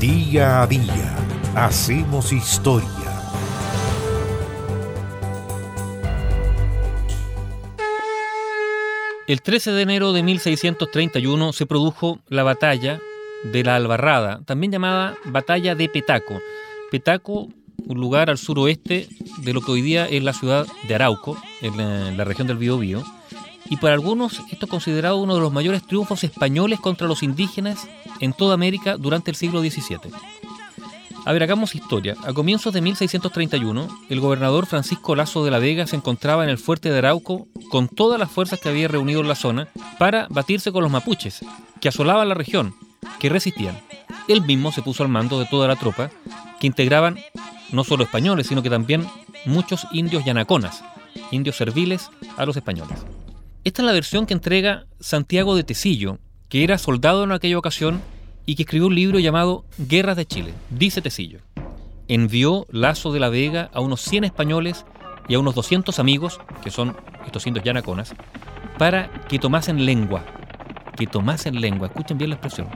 Día 0.00 0.62
a 0.62 0.66
día 0.68 1.16
hacemos 1.56 2.32
historia. 2.32 2.88
El 9.26 9.42
13 9.42 9.72
de 9.72 9.82
enero 9.82 10.12
de 10.12 10.22
1631 10.22 11.52
se 11.52 11.66
produjo 11.66 12.20
la 12.28 12.44
batalla 12.44 13.00
de 13.42 13.64
la 13.64 13.74
Albarrada, 13.74 14.40
también 14.46 14.70
llamada 14.70 15.16
Batalla 15.24 15.74
de 15.74 15.88
Petaco. 15.88 16.40
Petaco, 16.92 17.48
un 17.84 18.00
lugar 18.00 18.30
al 18.30 18.38
suroeste 18.38 19.08
de 19.38 19.52
lo 19.52 19.62
que 19.62 19.72
hoy 19.72 19.82
día 19.82 20.06
es 20.06 20.22
la 20.22 20.32
ciudad 20.32 20.64
de 20.86 20.94
Arauco, 20.94 21.36
en 21.60 22.16
la, 22.16 22.22
región 22.22 22.46
del 22.46 22.58
Biobío, 22.58 23.02
y 23.70 23.76
para 23.76 23.94
algunos 23.94 24.40
esto 24.50 24.66
es 24.66 24.70
considerado 24.70 25.16
uno 25.18 25.34
de 25.34 25.40
los 25.40 25.52
mayores 25.52 25.82
triunfos 25.86 26.24
españoles 26.24 26.80
contra 26.80 27.06
los 27.06 27.22
indígenas 27.22 27.88
en 28.20 28.32
toda 28.32 28.54
América 28.54 28.96
durante 28.96 29.30
el 29.30 29.36
siglo 29.36 29.60
XVII. 29.60 30.12
A 31.24 31.32
ver, 31.32 31.42
hagamos 31.42 31.74
historia. 31.74 32.16
A 32.24 32.32
comienzos 32.32 32.72
de 32.72 32.80
1631, 32.80 33.88
el 34.08 34.20
gobernador 34.20 34.64
Francisco 34.64 35.14
Lazo 35.14 35.44
de 35.44 35.50
la 35.50 35.58
Vega 35.58 35.86
se 35.86 35.96
encontraba 35.96 36.42
en 36.42 36.48
el 36.48 36.56
fuerte 36.56 36.90
de 36.90 36.98
Arauco 36.98 37.48
con 37.70 37.88
todas 37.88 38.18
las 38.18 38.30
fuerzas 38.30 38.60
que 38.60 38.70
había 38.70 38.88
reunido 38.88 39.20
en 39.20 39.28
la 39.28 39.34
zona 39.34 39.68
para 39.98 40.26
batirse 40.30 40.72
con 40.72 40.82
los 40.82 40.90
mapuches, 40.90 41.44
que 41.82 41.88
asolaban 41.88 42.30
la 42.30 42.34
región, 42.34 42.74
que 43.18 43.28
resistían. 43.28 43.78
Él 44.26 44.40
mismo 44.42 44.72
se 44.72 44.80
puso 44.80 45.02
al 45.02 45.10
mando 45.10 45.38
de 45.38 45.44
toda 45.44 45.68
la 45.68 45.76
tropa, 45.76 46.10
que 46.60 46.66
integraban 46.66 47.18
no 47.72 47.84
solo 47.84 48.04
españoles, 48.04 48.46
sino 48.46 48.62
que 48.62 48.70
también 48.70 49.06
muchos 49.44 49.86
indios 49.92 50.24
yanaconas, 50.24 50.82
indios 51.30 51.56
serviles 51.56 52.10
a 52.38 52.46
los 52.46 52.56
españoles. 52.56 52.98
Esta 53.68 53.82
es 53.82 53.86
la 53.86 53.92
versión 53.92 54.24
que 54.24 54.32
entrega 54.32 54.86
Santiago 54.98 55.54
de 55.54 55.62
Tecillo, 55.62 56.16
que 56.48 56.64
era 56.64 56.78
soldado 56.78 57.22
en 57.24 57.32
aquella 57.32 57.58
ocasión 57.58 58.00
y 58.46 58.54
que 58.54 58.62
escribió 58.62 58.86
un 58.86 58.94
libro 58.94 59.18
llamado 59.18 59.66
Guerras 59.76 60.16
de 60.16 60.24
Chile. 60.24 60.54
Dice 60.70 61.02
Tecillo, 61.02 61.40
envió 62.08 62.64
Lazo 62.70 63.12
de 63.12 63.20
la 63.20 63.28
Vega 63.28 63.68
a 63.74 63.80
unos 63.80 64.00
100 64.00 64.24
españoles 64.24 64.86
y 65.28 65.34
a 65.34 65.38
unos 65.38 65.54
200 65.54 65.98
amigos, 65.98 66.40
que 66.64 66.70
son 66.70 66.96
estos 67.26 67.46
indios 67.46 67.62
yanaconas, 67.62 68.14
para 68.78 69.10
que 69.28 69.38
tomasen 69.38 69.84
lengua. 69.84 70.24
Que 70.96 71.06
tomasen 71.06 71.60
lengua, 71.60 71.88
escuchen 71.88 72.16
bien 72.16 72.30
la 72.30 72.36
expresión. 72.36 72.68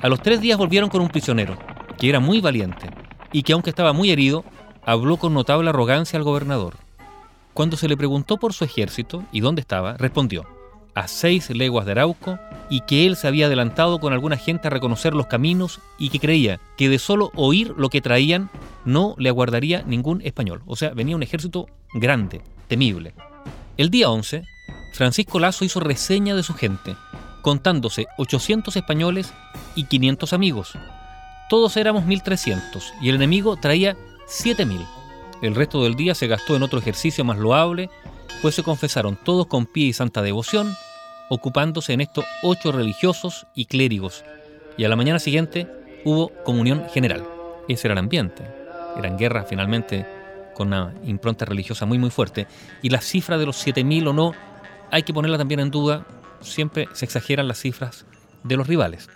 A 0.00 0.08
los 0.08 0.22
tres 0.22 0.40
días 0.40 0.56
volvieron 0.56 0.88
con 0.88 1.02
un 1.02 1.10
prisionero, 1.10 1.58
que 1.98 2.08
era 2.08 2.18
muy 2.18 2.40
valiente, 2.40 2.88
y 3.30 3.42
que 3.42 3.52
aunque 3.52 3.68
estaba 3.68 3.92
muy 3.92 4.10
herido, 4.10 4.42
habló 4.86 5.18
con 5.18 5.34
notable 5.34 5.68
arrogancia 5.68 6.16
al 6.16 6.24
gobernador. 6.24 6.87
Cuando 7.58 7.76
se 7.76 7.88
le 7.88 7.96
preguntó 7.96 8.36
por 8.36 8.52
su 8.52 8.62
ejército 8.62 9.24
y 9.32 9.40
dónde 9.40 9.62
estaba, 9.62 9.96
respondió, 9.96 10.46
a 10.94 11.08
seis 11.08 11.50
leguas 11.50 11.86
de 11.86 11.90
Arauco, 11.90 12.38
y 12.70 12.82
que 12.82 13.04
él 13.04 13.16
se 13.16 13.26
había 13.26 13.46
adelantado 13.46 13.98
con 13.98 14.12
alguna 14.12 14.36
gente 14.36 14.68
a 14.68 14.70
reconocer 14.70 15.12
los 15.12 15.26
caminos 15.26 15.80
y 15.98 16.10
que 16.10 16.20
creía 16.20 16.60
que 16.76 16.88
de 16.88 17.00
solo 17.00 17.32
oír 17.34 17.74
lo 17.76 17.90
que 17.90 18.00
traían 18.00 18.48
no 18.84 19.16
le 19.18 19.28
aguardaría 19.28 19.82
ningún 19.82 20.22
español. 20.22 20.62
O 20.66 20.76
sea, 20.76 20.90
venía 20.90 21.16
un 21.16 21.24
ejército 21.24 21.66
grande, 21.94 22.42
temible. 22.68 23.12
El 23.76 23.90
día 23.90 24.08
11, 24.08 24.44
Francisco 24.92 25.40
Lazo 25.40 25.64
hizo 25.64 25.80
reseña 25.80 26.36
de 26.36 26.44
su 26.44 26.54
gente, 26.54 26.94
contándose 27.42 28.06
800 28.18 28.76
españoles 28.76 29.34
y 29.74 29.86
500 29.86 30.32
amigos. 30.32 30.78
Todos 31.50 31.76
éramos 31.76 32.04
1300 32.04 32.94
y 33.02 33.08
el 33.08 33.16
enemigo 33.16 33.56
traía 33.56 33.96
7000. 34.28 34.97
El 35.40 35.54
resto 35.54 35.84
del 35.84 35.94
día 35.94 36.14
se 36.14 36.26
gastó 36.26 36.56
en 36.56 36.62
otro 36.64 36.80
ejercicio 36.80 37.24
más 37.24 37.38
loable, 37.38 37.90
pues 38.42 38.56
se 38.56 38.64
confesaron 38.64 39.16
todos 39.22 39.46
con 39.46 39.66
pie 39.66 39.86
y 39.86 39.92
santa 39.92 40.20
devoción, 40.22 40.74
ocupándose 41.28 41.92
en 41.92 42.00
esto 42.00 42.24
ocho 42.42 42.72
religiosos 42.72 43.46
y 43.54 43.66
clérigos, 43.66 44.24
y 44.76 44.84
a 44.84 44.88
la 44.88 44.96
mañana 44.96 45.20
siguiente 45.20 45.68
hubo 46.04 46.32
comunión 46.44 46.86
general. 46.92 47.24
Ese 47.68 47.86
era 47.86 47.92
el 47.92 47.98
ambiente. 47.98 48.44
Eran 48.96 49.16
guerras 49.16 49.46
finalmente 49.48 50.06
con 50.54 50.68
una 50.68 50.92
impronta 51.04 51.44
religiosa 51.44 51.86
muy 51.86 51.98
muy 51.98 52.10
fuerte, 52.10 52.48
y 52.82 52.88
la 52.88 53.00
cifra 53.00 53.38
de 53.38 53.46
los 53.46 53.64
7.000 53.64 54.08
o 54.08 54.12
no 54.12 54.32
hay 54.90 55.04
que 55.04 55.14
ponerla 55.14 55.38
también 55.38 55.60
en 55.60 55.70
duda, 55.70 56.04
siempre 56.40 56.88
se 56.94 57.04
exageran 57.04 57.46
las 57.46 57.60
cifras 57.60 58.06
de 58.42 58.56
los 58.56 58.66
rivales. 58.66 59.08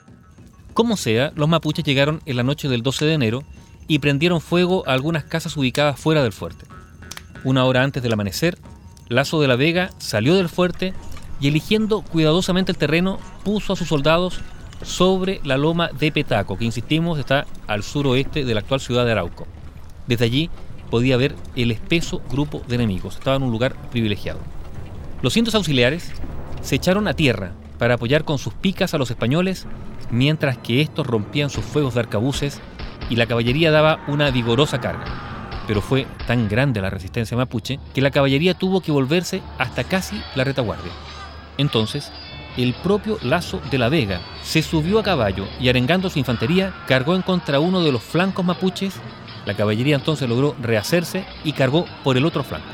Como 0.73 0.97
sea, 0.97 1.33
los 1.35 1.49
mapuches 1.49 1.85
llegaron 1.85 2.21
en 2.27 2.37
la 2.37 2.43
noche 2.43 2.69
del 2.69 2.83
12 2.83 3.07
de 3.07 3.13
enero 3.15 3.43
y 3.89 3.99
prendieron 3.99 4.41
fuego 4.41 4.85
a 4.87 4.93
algunas 4.93 5.25
casas 5.25 5.57
ubicadas 5.57 5.99
fuera 5.99 6.23
del 6.23 6.33
fuerte. 6.33 6.67
Una 7.45 7.65
hora 7.65 7.83
antes 7.83 8.03
del 8.03 8.13
amanecer, 8.13 8.59
Lazo 9.09 9.41
de 9.41 9.49
la 9.49 9.57
Vega 9.57 9.91
salió 9.99 10.35
del 10.35 10.49
fuerte 10.49 10.95
y 11.41 11.49
eligiendo 11.49 12.03
cuidadosamente 12.03 12.73
el 12.73 12.79
terreno, 12.79 13.19
puso 13.45 13.73
a 13.73 13.77
sus 13.77 13.89
soldados 13.89 14.41
sobre 14.83 15.41
la 15.45 15.57
loma 15.57 15.91
de 15.99 16.13
Petaco, 16.13 16.57
que 16.57 16.65
insistimos 16.65 17.19
está 17.19 17.47
al 17.67 17.83
suroeste 17.83 18.45
de 18.45 18.55
la 18.55 18.61
actual 18.61 18.81
ciudad 18.81 19.05
de 19.05 19.13
Arauco. 19.13 19.47
Desde 20.07 20.25
allí 20.25 20.51
podía 20.91 21.17
ver 21.17 21.35
el 21.57 21.71
espeso 21.71 22.23
grupo 22.31 22.63
de 22.69 22.77
enemigos, 22.77 23.17
estaba 23.17 23.37
en 23.37 23.43
un 23.43 23.51
lugar 23.51 23.75
privilegiado. 23.91 24.41
Los 25.21 25.33
cientos 25.33 25.55
auxiliares 25.55 26.13
se 26.63 26.77
echaron 26.77 27.09
a 27.09 27.15
tierra 27.15 27.53
para 27.79 27.95
apoyar 27.95 28.25
con 28.25 28.39
sus 28.39 28.55
picas 28.55 28.95
a 28.95 28.99
los 28.99 29.11
españoles, 29.11 29.67
mientras 30.11 30.59
que 30.59 30.81
estos 30.81 31.07
rompían 31.07 31.51
sus 31.51 31.65
fuegos 31.65 31.95
de 31.95 32.01
arcabuces 32.01 32.61
y 33.11 33.17
la 33.17 33.27
caballería 33.27 33.71
daba 33.71 34.01
una 34.09 34.31
vigorosa 34.31 34.81
carga 34.81 35.33
pero 35.67 35.81
fue 35.81 36.07
tan 36.27 36.49
grande 36.49 36.81
la 36.81 36.91
resistencia 36.91 37.37
mapuche 37.37 37.79
que 37.95 38.01
la 38.01 38.11
caballería 38.11 38.55
tuvo 38.55 38.81
que 38.81 38.93
volverse 38.93 39.43
hasta 39.59 39.85
casi 39.85 40.21
la 40.35 40.45
retaguardia. 40.45 40.93
Entonces, 41.59 42.11
el 42.57 42.75
propio 42.75 43.19
Lazo 43.23 43.61
de 43.71 43.79
la 43.79 43.89
Vega 43.89 44.21
se 44.43 44.63
subió 44.63 44.99
a 44.99 45.03
caballo 45.03 45.47
y 45.61 45.69
arengando 45.69 46.11
su 46.11 46.19
infantería 46.19 46.75
cargó 46.87 47.15
en 47.15 47.23
contra 47.23 47.61
uno 47.61 47.83
de 47.83 47.93
los 47.93 48.03
flancos 48.03 48.45
mapuches. 48.45 48.95
La 49.47 49.55
caballería 49.55 49.97
entonces 49.97 50.29
logró 50.29 50.55
rehacerse 50.61 51.25
y 51.45 51.53
cargó 51.53 51.87
por 52.05 52.17
el 52.17 52.27
otro 52.27 52.45
flanco. 52.45 52.69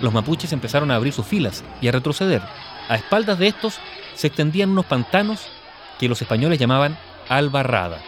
Los 0.00 0.12
mapuches 0.12 0.52
empezaron 0.52 0.90
a 0.90 0.96
abrir 0.96 1.12
sus 1.12 1.26
filas 1.26 1.64
y 1.80 1.88
a 1.88 1.92
retroceder. 1.92 2.42
A 2.88 2.96
espaldas 2.96 3.38
de 3.38 3.46
estos 3.46 3.78
se 4.14 4.26
extendían 4.26 4.70
unos 4.70 4.84
pantanos 4.84 5.40
que 5.98 6.08
los 6.08 6.20
españoles 6.20 6.58
llamaban 6.58 6.98
Albarrada. 7.28 7.98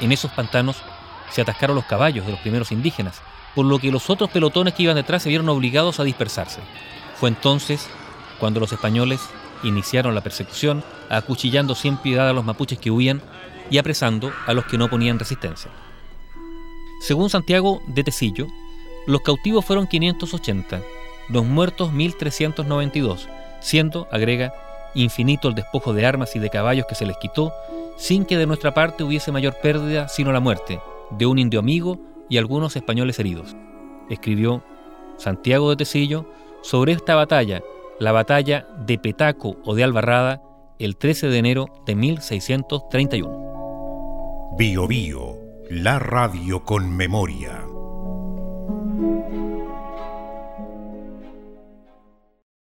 En 0.00 0.12
esos 0.12 0.30
pantanos 0.32 0.76
se 1.30 1.42
atascaron 1.42 1.76
los 1.76 1.84
caballos 1.84 2.26
de 2.26 2.32
los 2.32 2.40
primeros 2.40 2.72
indígenas, 2.72 3.20
por 3.54 3.66
lo 3.66 3.78
que 3.78 3.90
los 3.90 4.10
otros 4.10 4.30
pelotones 4.30 4.74
que 4.74 4.84
iban 4.84 4.96
detrás 4.96 5.22
se 5.22 5.28
vieron 5.28 5.48
obligados 5.48 6.00
a 6.00 6.04
dispersarse. 6.04 6.60
Fue 7.16 7.28
entonces 7.28 7.88
cuando 8.38 8.60
los 8.60 8.72
españoles 8.72 9.20
iniciaron 9.62 10.14
la 10.14 10.20
persecución, 10.20 10.84
acuchillando 11.08 11.74
sin 11.74 11.96
piedad 11.96 12.28
a 12.28 12.32
los 12.32 12.44
mapuches 12.44 12.78
que 12.78 12.90
huían 12.90 13.20
y 13.70 13.78
apresando 13.78 14.32
a 14.46 14.54
los 14.54 14.64
que 14.66 14.78
no 14.78 14.88
ponían 14.88 15.18
resistencia. 15.18 15.70
Según 17.00 17.30
Santiago 17.30 17.82
de 17.86 18.04
Tecillo, 18.04 18.46
los 19.06 19.22
cautivos 19.22 19.64
fueron 19.64 19.86
580, 19.86 20.80
los 21.28 21.44
muertos 21.44 21.92
1392, 21.92 23.28
siendo, 23.60 24.06
agrega, 24.12 24.54
infinito 24.94 25.48
el 25.48 25.54
despojo 25.54 25.92
de 25.92 26.06
armas 26.06 26.34
y 26.36 26.38
de 26.38 26.50
caballos 26.50 26.86
que 26.88 26.94
se 26.94 27.06
les 27.06 27.16
quitó, 27.18 27.52
sin 27.96 28.24
que 28.24 28.36
de 28.36 28.46
nuestra 28.46 28.74
parte 28.74 29.02
hubiese 29.02 29.32
mayor 29.32 29.54
pérdida 29.60 30.08
sino 30.08 30.32
la 30.32 30.40
muerte 30.40 30.80
de 31.10 31.26
un 31.26 31.38
indio 31.38 31.60
amigo 31.60 31.98
y 32.28 32.38
algunos 32.38 32.76
españoles 32.76 33.18
heridos. 33.18 33.56
Escribió 34.10 34.62
Santiago 35.16 35.70
de 35.70 35.76
Tecillo 35.76 36.30
sobre 36.62 36.92
esta 36.92 37.14
batalla, 37.14 37.62
la 37.98 38.12
batalla 38.12 38.66
de 38.86 38.98
Petaco 38.98 39.56
o 39.64 39.74
de 39.74 39.84
Albarrada, 39.84 40.42
el 40.78 40.96
13 40.96 41.28
de 41.28 41.38
enero 41.38 41.66
de 41.86 41.94
1631. 41.94 44.54
Bio 44.56 44.86
Bio, 44.86 45.36
la 45.70 45.98
radio 45.98 46.64
con 46.64 46.96
memoria. 46.96 47.64